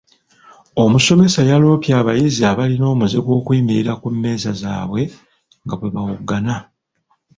[0.83, 5.01] Omusomesa yaloopye abayizi abalina omuze gw'okuyimirira ku mmeeza zaabwe
[5.63, 6.55] nga bwe bawoggana.